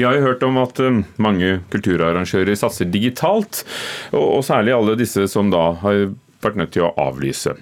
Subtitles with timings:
[0.00, 3.66] Vi har jo hørt om at eh, mange kulturarrangører satser digitalt,
[4.16, 6.06] og særlig alle disse som da har
[6.40, 7.52] vært nødt til å avlyse.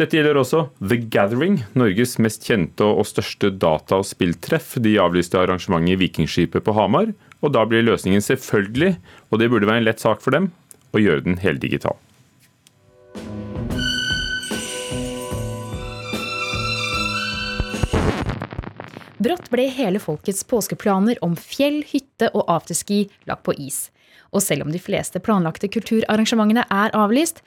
[0.00, 4.78] Dette gjelder også The Gathering, Norges mest kjente og største data- og spilltreff.
[4.80, 7.12] De avlyste arrangementet i Vikingskipet på Hamar,
[7.44, 8.94] og da blir løsningen selvfølgelig,
[9.28, 10.48] og det burde være en lett sak for dem,
[10.96, 12.00] å gjøre den heldigital.
[19.22, 23.92] Brått ble hele folkets påskeplaner om fjell, hytte og afterski lagt på is.
[24.34, 27.38] Og selv om de fleste planlagte kulturarrangementene er avlyst,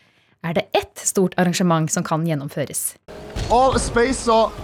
[0.45, 2.93] er det ett stort arrangement som kan gjennomføres.
[3.51, 4.55] Og Space og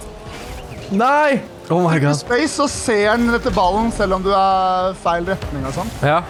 [0.91, 1.41] Nei!
[1.71, 2.15] Oh my god.
[2.21, 5.91] Space så ser den etter ballen selv om du er feil retning og sånn.
[6.03, 6.21] Ja.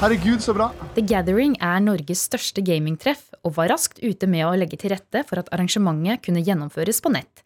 [0.00, 0.70] Herregud, så bra.
[0.96, 5.24] The Gathering er Norges største gamingtreff og var raskt ute med å legge til rette
[5.28, 7.44] for at arrangementet kunne gjennomføres på nett.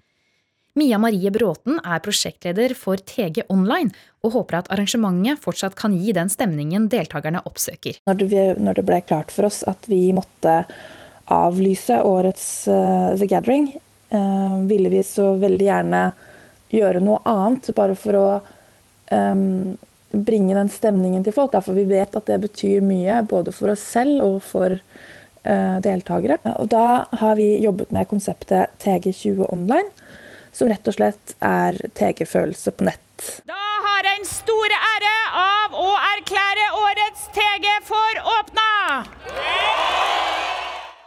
[0.74, 3.92] Mia Marie Bråten er prosjektleder for TG Online
[4.26, 8.00] og håper at arrangementet fortsatt kan gi den stemningen deltakerne oppsøker.
[8.10, 10.64] Når det, ble klart for oss at vi måtte
[11.30, 13.68] avlyse årets uh, The Gathering,
[14.10, 16.00] uh, ville vi så veldig gjerne
[16.74, 18.26] gjøre noe annet, bare for å
[19.14, 19.76] um,
[20.10, 21.54] bringe den stemningen til folk.
[21.54, 26.42] For vi vet at det betyr mye, både for oss selv og for uh, deltakere.
[26.58, 29.86] Og da har vi jobbet med konseptet TG20 Online
[30.54, 33.30] som rett og slett er TG-følelse på nett.
[33.48, 38.70] Da har jeg en stor ære av å erklære årets TG for åpna!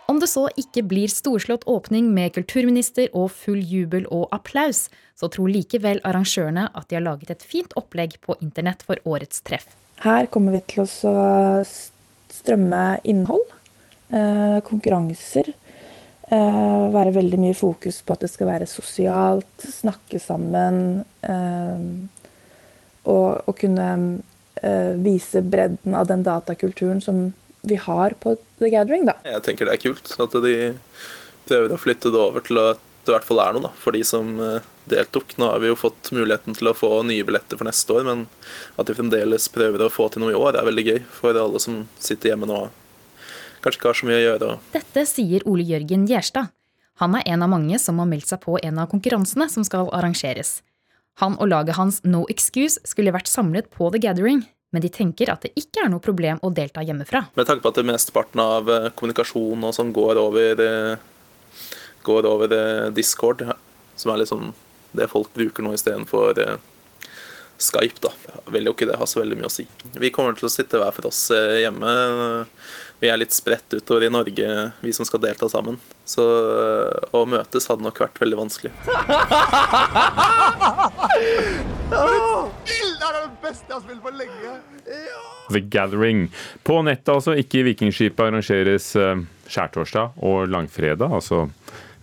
[0.08, 4.88] Om det så ikke blir storslått åpning med kulturminister og full jubel og applaus,
[5.20, 9.44] så tror likevel arrangørene at de har laget et fint opplegg på internett for årets
[9.44, 9.68] treff.
[10.06, 13.44] Her kommer vi til å strømme innhold,
[14.14, 15.52] eh, konkurranser,
[16.28, 21.06] Uh, være veldig mye fokus på at det skal være sosialt, snakke sammen.
[21.24, 22.04] Uh,
[23.08, 23.86] og, og, kunne
[24.60, 27.30] uh, vise bredden av den datakulturen som
[27.68, 29.06] vi har på The Gathering.
[29.08, 29.16] Da.
[29.24, 30.58] Jeg tenker det er kult at de
[31.48, 33.96] prøver å flytte det over til at det i hvert fall er noe da, for
[33.96, 34.34] de som
[34.92, 35.38] deltok.
[35.40, 38.26] Nå har vi jo fått muligheten til å få nye billetter for neste år, men
[38.76, 41.62] at de fremdeles prøver å få til noe i år, er veldig gøy for alle
[41.64, 42.66] som sitter hjemme nå
[43.64, 44.54] kanskje ikke har så mye å gjøre.
[44.76, 46.54] Dette sier Ole Jørgen Gjerstad.
[46.98, 49.90] Han er en av mange som har meldt seg på en av konkurransene som skal
[49.94, 50.62] arrangeres.
[51.22, 55.30] Han og laget hans No Excuse skulle vært samlet på The Gathering, men de tenker
[55.34, 57.28] at det ikke er noe problem å delta hjemmefra.
[57.38, 61.70] Med tanke på at mesteparten av kommunikasjonen kommunikasjon og sånn går over, eh,
[62.06, 63.46] går over eh, Discord,
[63.96, 64.52] som er liksom
[64.98, 66.34] det folk bruker nå istedenfor
[67.58, 68.12] Skype, da,
[68.54, 69.66] vil jo ikke det ha så veldig mye å si.
[69.98, 71.94] Vi kommer til å sitte hver for oss hjemme
[73.00, 75.78] vi er litt spredt utover i Norge, vi som skal delta sammen.
[76.08, 76.24] Så
[77.14, 78.72] å møtes hadde nok vært veldig vanskelig.
[85.48, 86.28] The Gathering.
[86.66, 87.36] På nettet, altså.
[87.38, 91.14] Ikke i Vikingskipet arrangeres eh, skjærtorsdag og langfredag.
[91.14, 91.48] altså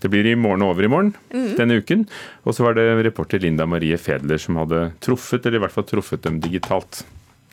[0.05, 1.55] det blir i morgen og over i morgen mm.
[1.56, 2.03] denne uken.
[2.44, 5.87] Og så var det reporter Linda Marie Fedler som hadde truffet, eller i hvert fall
[5.88, 7.06] truffet dem digitalt,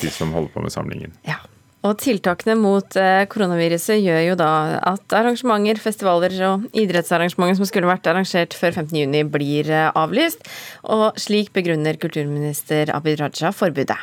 [0.03, 1.15] de som holder på med samlingen.
[1.23, 1.39] Ja.
[1.81, 4.51] Og tiltakene mot eh, koronaviruset gjør jo da
[4.91, 10.45] at arrangementer, festivaler og idrettsarrangementer som skulle vært arrangert før 15.6 blir eh, avlyst.
[10.85, 13.97] Og slik begrunner kulturminister Abid Raja forbudet.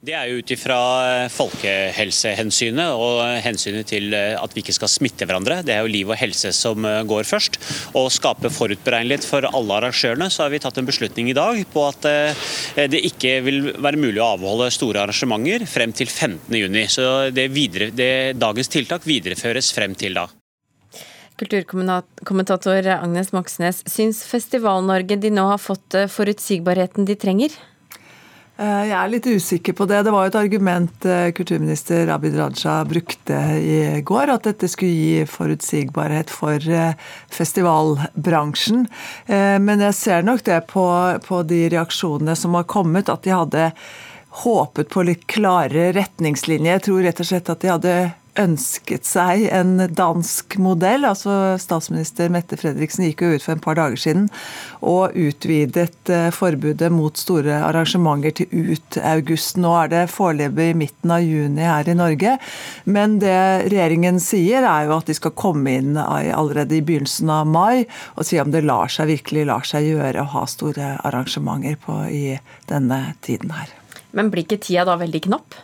[0.00, 4.88] Det er jo ut ifra eh, folkehelsehensynet og hensynet til eh, at vi ikke skal
[4.88, 5.58] smitte hverandre.
[5.60, 7.58] Det er jo liv og helse som eh, går først.
[8.00, 11.84] Og skape forutberegnelighet for alle arrangørene, så har vi tatt en beslutning i dag på
[11.84, 12.08] at
[12.90, 16.96] det ikke vil være mulig å avholde store arrangementer frem til 15.6.
[16.96, 20.30] Så det, videre, det dagens tiltak videreføres frem til da.
[21.40, 27.60] Kulturkommentator Agnes Moxnes, syns Festival-Norge de nå har fått forutsigbarheten de trenger?
[28.60, 30.02] Eh, jeg er litt usikker på det.
[30.04, 35.24] Det var et argument eh, kulturminister Abid Raja brukte i går, at dette skulle gi
[35.28, 36.92] forutsigbarhet for eh,
[37.32, 38.84] festivalbransjen.
[39.30, 40.84] Men jeg ser nok det på,
[41.24, 43.70] på de reaksjonene som har kommet, at de hadde
[44.42, 46.76] håpet på litt klare retningslinjer.
[46.76, 47.94] Jeg tror rett og slett at de hadde
[48.40, 51.04] ønsket seg en dansk modell.
[51.08, 54.28] altså Statsminister Mette Fredriksen gikk jo ut for en par dager siden
[54.80, 59.58] og utvidet eh, forbudet mot store arrangementer til ut august.
[59.60, 62.36] Nå er det foreløpig midten av juni her i Norge.
[62.84, 63.36] Men det
[63.68, 67.84] regjeringen sier, er jo at de skal komme inn allerede i begynnelsen av mai
[68.16, 72.00] og si om det lar seg virkelig lar seg gjøre å ha store arrangementer på
[72.10, 72.24] i
[72.70, 73.70] denne tiden her.
[74.16, 75.58] Men blir ikke tida da veldig knapp?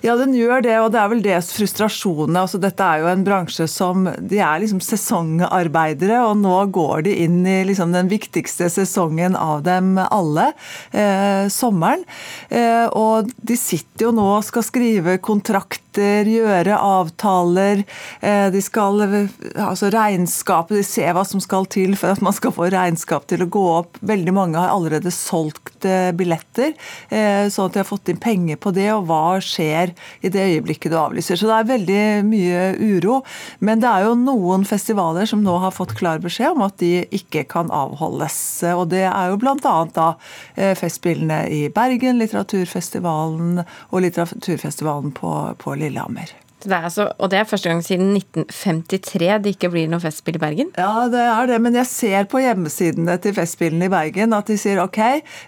[0.00, 2.40] Ja, den gjør det, og det er vel det frustrasjonene.
[2.40, 7.12] Altså, dette er jo en bransje som De er liksom sesongarbeidere, og nå går de
[7.26, 10.52] inn i liksom den viktigste sesongen av dem alle,
[10.96, 12.06] eh, sommeren.
[12.48, 17.84] Eh, og de sitter jo nå og skal skrive kontrakter, gjøre avtaler.
[18.22, 22.52] Eh, de skal Altså regnskapet, de ser hva som skal til for at man skal
[22.54, 23.98] få regnskap til å gå opp.
[24.00, 26.72] Veldig mange har allerede solgt eh, billetter,
[27.10, 28.88] eh, sånn at de har fått inn penger på det.
[28.94, 29.89] Og hva skjer
[30.22, 31.38] i det øyeblikket du avlyser.
[31.38, 33.20] Så det er veldig mye uro.
[33.60, 37.06] Men det er jo noen festivaler som nå har fått klar beskjed om at de
[37.16, 38.38] ikke kan avholdes.
[38.74, 39.56] Og det er jo bl.a.
[39.94, 40.10] da
[40.56, 46.34] eh, Festspillene i Bergen, Litteraturfestivalen og Litteraturfestivalen på, på Lillehammer.
[46.60, 50.42] Det altså, og det er første gang siden 1953 det ikke blir noe festspill i
[50.42, 50.72] Bergen?
[50.76, 54.58] Ja, det er det, men jeg ser på hjemmesidene til Festspillene i Bergen at de
[54.60, 55.00] sier ok,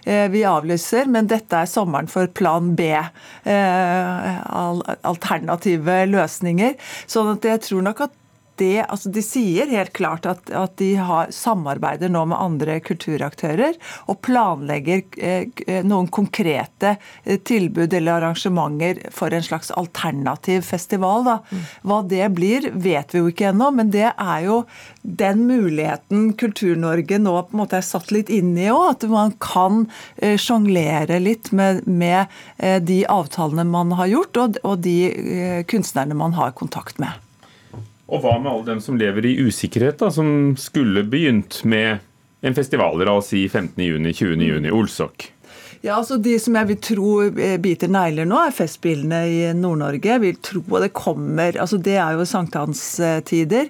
[0.07, 2.89] eh, vi avlyser, men dette er sommeren for plan B.
[2.93, 4.41] Eh,
[5.13, 6.75] alternative løsninger.
[7.09, 8.19] Sånn at jeg tror nok at
[8.63, 13.77] det, altså De sier helt klart at, at de har, samarbeider nå med andre kulturaktører
[14.11, 21.27] og planlegger eh, noen konkrete eh, tilbud eller arrangementer for en slags alternativ festival.
[21.27, 21.37] Da.
[21.83, 24.61] Hva det blir, vet vi jo ikke ennå, men det er jo
[25.03, 28.85] den muligheten Kultur-Norge nå på en måte er satt litt inn i òg.
[28.93, 29.85] At man kan
[30.17, 32.31] eh, sjonglere litt med, med
[32.87, 37.11] de avtalene man har gjort, og, og de kunstnerne man har kontakt med.
[38.13, 42.03] Og hva med alle dem som lever i usikkerhet, da, som skulle begynt med
[42.45, 45.32] en festival, la oss si 15.6, 20.6, Olsok?
[45.83, 50.07] Ja, altså De som jeg vil tro eh, biter negler nå, er festbilene i Nord-Norge.
[50.13, 53.67] Jeg vil tro at det kommer altså Det er jo sankthanstider.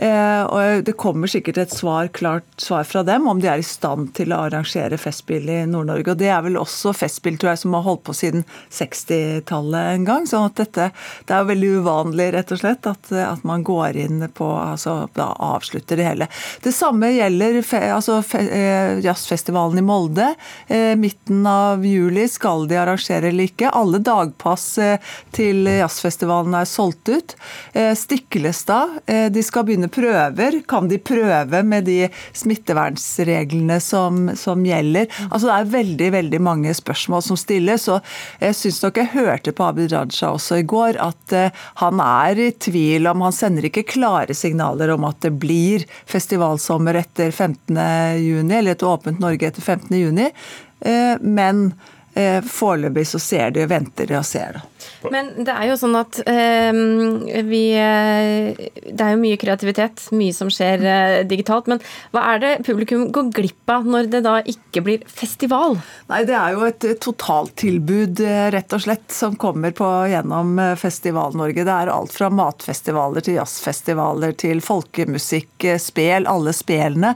[0.00, 3.66] Eh, og det kommer sikkert et svar, klart svar fra dem om de er i
[3.66, 6.14] stand til å arrangere Festspill i Nord-Norge.
[6.14, 8.46] Og Det er vel også Festspill tror jeg, som har holdt på siden
[8.78, 10.30] 60-tallet en gang.
[10.32, 10.88] sånn at dette,
[11.28, 15.10] Det er jo veldig uvanlig rett og slett at, at man går inn på altså
[15.12, 16.32] da avslutter det hele.
[16.64, 17.60] Det samme gjelder
[17.92, 20.32] altså, eh, jazzfestivalen i Molde.
[20.96, 21.49] midten av
[21.84, 23.70] juli skal de arrangere eller ikke.
[23.76, 27.34] Alle dagpass eh, til jazzfestivalen er solgt ut.
[27.72, 30.60] Eh, Stiklestad, eh, de skal begynne prøver.
[30.70, 35.10] Kan de prøve med de smittevernsreglene som, som gjelder?
[35.30, 37.88] Altså Det er veldig veldig mange spørsmål som stilles.
[37.88, 38.06] og
[38.40, 41.36] Jeg syns nok jeg hørte på Abid Raja også i går at
[41.80, 46.98] han er i tvil om Han sender ikke klare signaler om at det blir festivalsommer
[47.00, 50.30] etter 15.6, eller et åpent Norge etter 15.6.
[50.80, 51.70] Eh, men
[52.14, 54.58] eh, foreløpig så ser de, venter de og ser.
[54.58, 54.66] det.
[55.12, 56.72] Men det er jo sånn at eh,
[57.46, 60.82] vi Det er jo mye kreativitet, mye som skjer
[61.28, 61.68] digitalt.
[61.70, 61.80] Men
[62.14, 65.78] hva er det publikum går glipp av når det da ikke blir festival?
[66.10, 68.24] Nei, Det er jo et totaltilbud
[68.56, 71.64] rett og slett som kommer på gjennom Festival-Norge.
[71.64, 77.14] Det er alt fra matfestivaler til jazzfestivaler til folkemusikk, spel, alle spelene.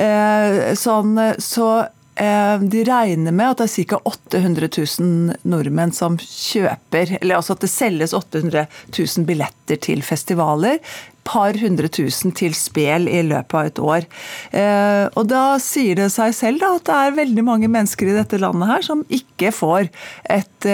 [0.00, 1.74] Eh, sånn, så
[2.14, 3.98] de regner med at det er ca.
[4.04, 4.68] 800
[5.00, 10.76] 000 nordmenn som kjøper Eller altså at det selges 800 000 billetter til festivaler.
[11.24, 14.08] Par hundre tusen til spel i løpet av et år.
[14.52, 18.18] Eh, og da sier det seg selv da, at det er veldig mange mennesker i
[18.18, 19.88] dette landet her som ikke får
[20.28, 20.72] et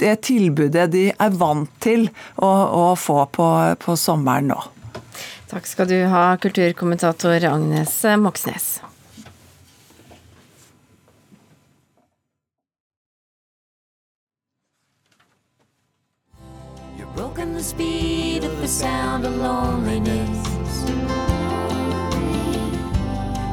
[0.00, 2.08] det tilbudet de er vant til
[2.40, 3.48] å, å få på,
[3.80, 4.60] på sommeren nå.
[5.50, 8.78] Takk skal du ha, kulturkommentator Agnes Moxnes.
[17.40, 20.38] Broken the speed of the sound of loneliness.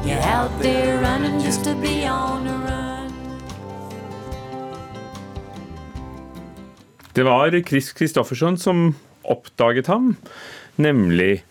[0.05, 3.11] You're out there running just to be on the run.
[7.13, 10.15] Det var Chris Christofferson som oppdaget ham,
[10.75, 11.43] nemlig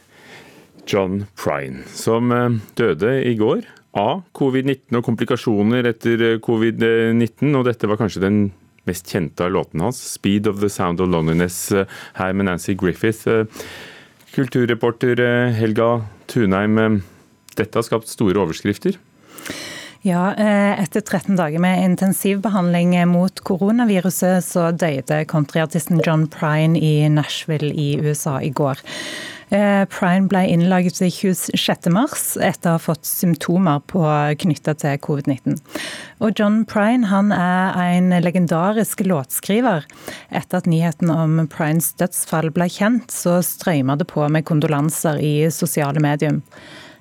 [0.86, 7.56] John Prine, som eh, døde i går av covid-19 og komplikasjoner etter eh, covid-19.
[7.56, 8.52] Og dette var kanskje den
[8.86, 12.74] mest kjente av låtene hans, 'Speed of the Sound of Loneliness', eh, her med Nancy
[12.74, 13.28] Griffith.
[13.28, 13.44] Eh,
[14.34, 17.02] kulturreporter eh, Helga Tunheim,
[17.56, 18.98] dette har skapt store overskrifter?
[20.02, 20.34] Ja,
[20.78, 27.98] etter 13 dager med intensivbehandling mot koronaviruset, så døde countryartisten John Prine i Nashville i
[27.98, 28.78] USA i går.
[29.54, 33.84] Eh, Prine ble innlaget 26.3 etter å ha fått symptomer
[34.42, 35.60] knytta til covid-19.
[36.18, 39.86] Og John Prine han er en legendarisk låtskriver.
[40.34, 45.36] Etter at nyheten om Prines dødsfall ble kjent, så strømma det på med kondolanser i
[45.54, 46.42] sosiale medier.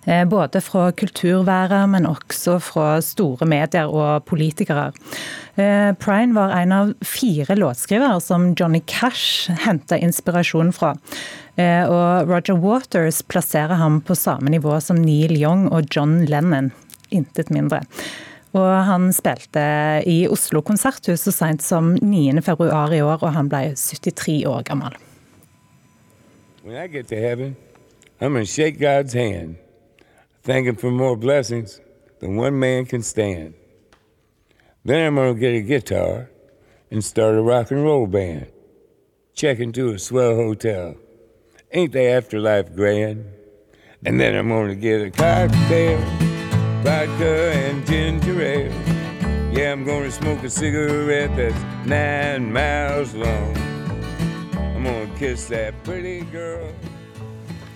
[0.06, 4.92] Både fra kulturværet, men også fra store medier og politikere.
[5.58, 10.94] Prine var en av fire låtskrivere som Johnny Cash henta inspirasjon fra.
[11.56, 16.74] Og Roger Waters plasserer ham på samme nivå som Neil Young og John Lennon.
[17.16, 17.80] Intet mindre.
[18.56, 19.62] Og han spilte
[20.08, 24.96] i Oslo konserthus så seint som 9.2 i år, og han ble 73 år gammel.
[26.64, 27.56] When I get to heaven,
[28.20, 29.58] I'm gonna shake God's hand,
[30.44, 31.82] thank him for more blessings
[32.20, 33.54] than one man can stand.
[34.86, 36.30] Then I'm gonna get a guitar
[36.90, 38.48] and start a rock and roll band.
[39.36, 40.96] Check into a swell hotel.
[41.76, 43.26] Ain't the afterlife grand?
[44.06, 46.00] And then I'm gonna get a cocktail
[46.88, 48.72] vodka and ginger ale.
[49.52, 53.58] Yeah, I'm gonna smoke a cigarette that's nine miles long.
[54.56, 56.72] I'm gonna kiss that pretty girl.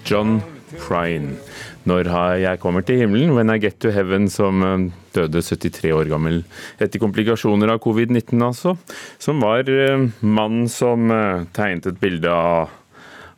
[0.05, 0.41] John
[0.77, 1.35] Prine.
[1.83, 2.07] Når
[2.39, 6.45] jeg kommer til himmelen, When I Get to Heaven, som eh, døde 73 år gammel
[6.79, 8.77] etter komplikasjoner av covid-19, altså.
[9.19, 12.69] Som var eh, mannen som eh, tegnet et bilde av,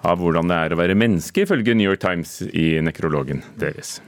[0.02, 4.00] av hvordan det er å være menneske, ifølge New York Times i nekrologen deres.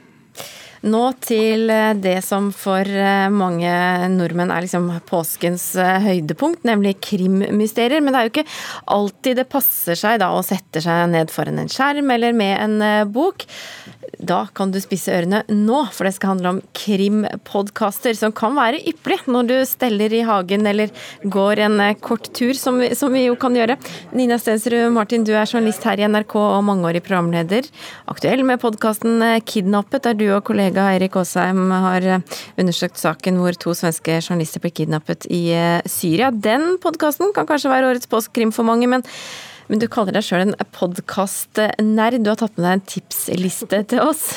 [0.84, 3.72] Nå til eh, det som for eh, mange
[4.12, 8.04] nordmenn er liksom påskens eh, høydepunkt, nemlig krimmysterier.
[8.04, 8.50] Men det er jo ikke
[8.98, 13.14] alltid det passer seg da å sette seg ned foran en skjerm eller med en
[13.16, 13.48] bok.
[14.24, 18.80] Da kan du spisse ørene nå, for det skal handle om krimpodkaster, som kan være
[18.90, 20.92] ypperlig når du steller i hagen eller
[21.24, 23.76] går en kort tur, som vi, som vi jo kan gjøre.
[24.16, 27.68] Nina Stensrud Martin, du er journalist her i NRK og mangeårig programleder.
[28.12, 32.10] Aktuell med podkasten Kidnappet, der du og kollega Eirik Aasheim har
[32.58, 35.46] undersøkt saken hvor to svenske journalister ble kidnappet i
[35.90, 36.32] Syria.
[36.32, 39.04] Den podkasten kan kanskje være årets påskekrim for mange, men
[39.70, 42.20] men du kaller deg sjøl en podkastnerd.
[42.24, 44.28] Du har tatt med deg en tipsliste til oss.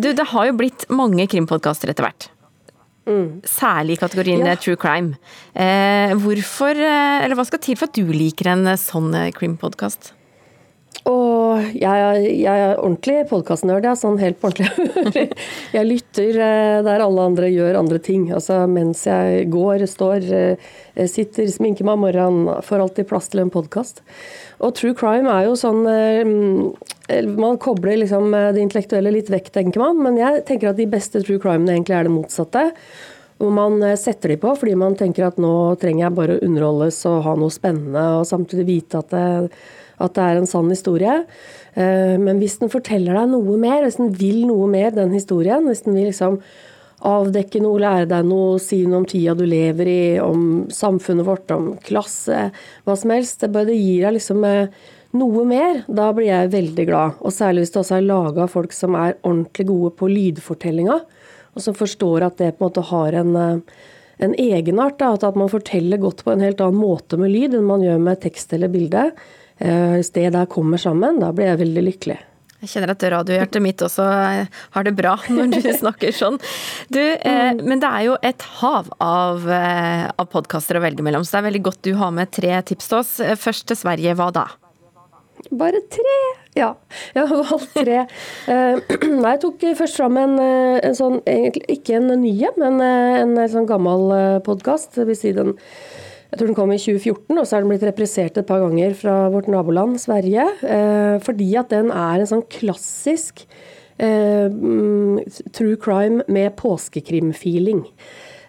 [0.00, 2.30] Du, det har jo blitt mange krimpodkaster etter hvert.
[3.08, 3.40] Mm.
[3.48, 4.56] Særlig i kategorien ja.
[4.60, 5.16] true crime.
[5.54, 10.12] Eh, hvorfor, eh, eller hva skal til for at du liker en sånn eh, krimpodkast?
[11.08, 13.94] Og jeg, jeg er ordentlig podkastnerd, ja.
[13.96, 15.30] Sånn helt på ordentlig.
[15.76, 16.40] jeg lytter
[16.84, 18.28] der alle andre gjør andre ting.
[18.36, 20.28] Altså mens jeg går, står,
[21.08, 22.62] sitter, sminker meg om morgenen.
[22.66, 24.04] Får alltid plass til en podkast.
[24.60, 29.52] Og true crime er jo sånn eh, Man kobler liksom eh, det intellektuelle litt vekk,
[29.56, 30.00] tenker man.
[30.04, 32.66] Men jeg tenker at de beste true crimene egentlig er det motsatte.
[33.40, 36.42] Hvor man eh, setter de på fordi man tenker at nå trenger jeg bare å
[36.48, 39.28] underholdes og ha noe spennende, og samtidig vite at det,
[40.00, 41.20] at det er en sann historie.
[41.76, 45.84] Men hvis den forteller deg noe mer, hvis den vil noe mer, den historien, hvis
[45.84, 46.40] den vil liksom
[47.06, 51.52] avdekke noe, lære deg noe, si noe om tida du lever i, om samfunnet vårt,
[51.54, 52.48] om klasse,
[52.84, 53.40] hva som helst.
[53.42, 54.82] Det, bare, gir deg liksom eh,
[55.16, 55.82] noe mer.
[55.88, 57.22] Da blir jeg veldig glad.
[57.24, 61.00] Og særlig hvis det også er laga av folk som er ordentlig gode på lydfortellinga,
[61.50, 63.82] og som forstår at det på en måte har en, eh,
[64.26, 65.00] en egenart.
[65.00, 68.02] Da, at man forteller godt på en helt annen måte med lyd enn man gjør
[68.10, 69.10] med tekst eller bilde.
[69.60, 72.20] Eh, hvis det der kommer sammen, da blir jeg veldig lykkelig.
[72.60, 76.36] Jeg kjenner at radiohjertet mitt også eh, har det bra når du snakker sånn.
[76.92, 77.62] Du, eh, mm.
[77.64, 81.40] men det er jo et hav av, eh, av podkaster å velge mellom, så det
[81.40, 83.14] er veldig godt du har med tre tips til oss.
[83.40, 84.44] Først til Sverige, hva da?
[85.56, 86.18] Bare tre.
[86.58, 86.74] Ja,
[87.16, 88.02] jeg har valgt tre.
[89.22, 90.36] Nei, jeg tok først fram en,
[90.84, 94.12] en sånn, ikke en ny, men en, en sånn gammel
[94.44, 94.92] podkast.
[94.98, 95.56] Det vil si den
[96.30, 98.94] jeg tror den kom i 2014, og så er den blitt reprisert et par ganger
[98.98, 100.46] fra vårt naboland Sverige.
[100.62, 103.42] Eh, fordi at den er en sånn klassisk
[103.98, 105.18] eh, mm,
[105.56, 107.82] true crime med påskekrim-feeling.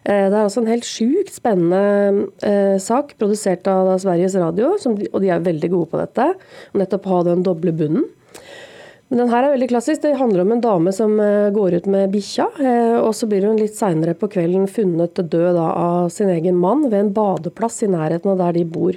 [0.05, 5.09] Eh, det er altså en helt sjukt spennende eh, sak produsert av Sveriges Radio, de,
[5.09, 6.31] og de er veldig gode på dette.
[6.77, 8.07] Nettopp ha den doble bunnen.
[9.11, 10.05] Men den her er veldig klassisk.
[10.05, 12.45] Det handler om en dame som eh, går ut med bikkja.
[12.63, 16.85] Eh, og så blir hun litt seinere på kvelden funnet død av sin egen mann
[16.87, 18.95] ved en badeplass i nærheten av der de bor.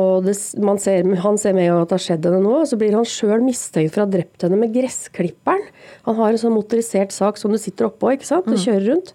[0.00, 2.96] Og det, ser, Han ser med at det har skjedd henne noe, og så blir
[2.96, 5.68] han sjøl mistenkt for å ha drept henne med gressklipperen.
[6.08, 8.48] Han har en sånn motorisert sak som du sitter oppå ikke sant?
[8.48, 8.62] og mm.
[8.64, 9.12] kjører rundt.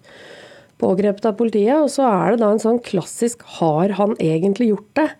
[0.80, 1.76] Pågrepet av politiet.
[1.80, 5.10] Og så er det da en sånn klassisk 'har han egentlig gjort det'?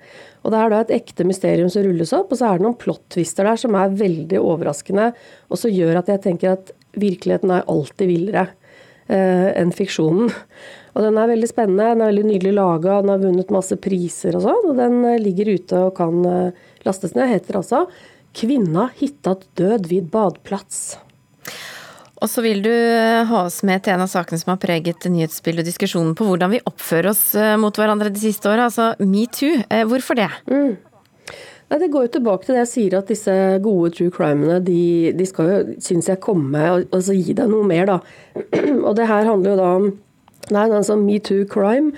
[0.45, 2.79] Og Det er da et ekte mysterium som rulles opp, og så er det noen
[2.79, 5.13] plot-twister der som er veldig overraskende,
[5.51, 8.49] og som gjør at jeg tenker at virkeligheten er alltid villere
[9.09, 10.31] eh, enn fiksjonen.
[10.97, 14.39] Og Den er veldig spennende, den er veldig nydelig laga, den har vunnet masse priser
[14.39, 14.71] og sånn.
[14.71, 17.29] Og den eh, ligger ute og kan eh, lastes ned.
[17.35, 17.87] Heter altså
[18.37, 20.97] 'Kvinna hittat død vid badplats'.
[22.17, 25.05] Og så vil du eh, ha oss med til en av sakene som har preget
[25.13, 28.95] nyhetsbildet og diskusjonen på hvordan vi oppfører oss eh, mot hverandre de siste åra, altså
[29.05, 29.59] metoo.
[29.69, 30.31] Eh, hvorfor det?
[30.49, 30.79] Mm.
[31.67, 35.13] Nei, Det går jo tilbake til det jeg sier, at disse gode true crimene de,
[35.19, 37.99] de skal jo, syns jeg, komme og, og gi deg noe mer, da.
[38.87, 39.95] og det her handler jo da om
[40.55, 41.91] Nei, sånn metoo crime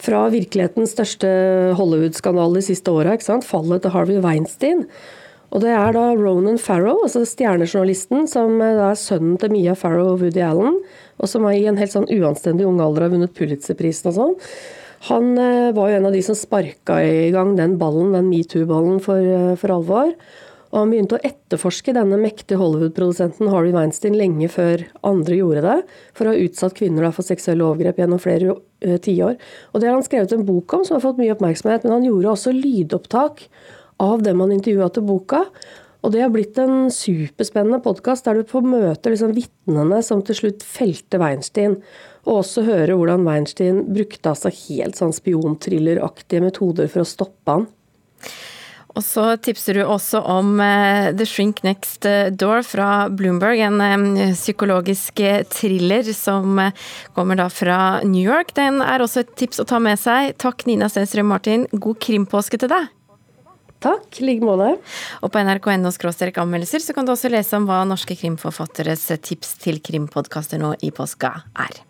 [0.00, 1.28] fra virkelighetens største
[1.76, 3.18] Hollywood-skandale de siste åra.
[3.44, 4.86] Fallet til Harvey Weinstein.
[5.54, 10.16] Og det er da Ronan Farrow, altså stjernejournalisten, som eh, er sønnen til Mia Farrow
[10.16, 10.80] og Woody Allen,
[11.22, 14.34] og som i en helt sånn uanstendig ung alder har vunnet Pulitzer-prisen og sånn.
[15.12, 18.98] Han eh, var jo en av de som sparka i gang den ballen, den metoo-ballen,
[19.04, 20.10] for, eh, for alvor.
[20.72, 25.76] Og han begynte å etterforske denne mektige Hollywood-produsenten Harvey Weinstein lenge før andre gjorde det,
[26.18, 29.38] for å ha utsatt kvinner for seksuelle overgrep gjennom flere tiår.
[29.70, 32.08] Og det har han skrevet en bok om som har fått mye oppmerksomhet, men han
[32.08, 33.46] gjorde også lydopptak
[34.02, 35.44] av dem han intervjua til boka.
[36.04, 40.36] Og det har blitt en superspennende podkast der du får møte liksom vitnene som til
[40.36, 41.78] slutt felte Weinstein.
[42.28, 47.64] Og også høre hvordan Weinstein brukte altså helt sånn spionthrilleraktige metoder for å stoppe han.
[48.94, 52.06] Og så tipser du også om uh, The Shrink Next
[52.38, 54.04] Door fra Bloomberg, en um,
[54.36, 55.18] psykologisk
[55.50, 56.60] thriller som
[57.16, 58.52] kommer da fra New York.
[58.54, 60.36] Den er også et tips å ta med seg.
[60.38, 62.92] Takk Nina Stensrud Martin, god krimpåske til deg.
[63.84, 64.74] Takk, i like måte.
[65.20, 69.82] Og på nrk.no anmeldelser så kan du også lese om hva norske krimforfatteres tips til
[69.84, 71.34] krimpodkaster nå i påska
[71.66, 71.82] er.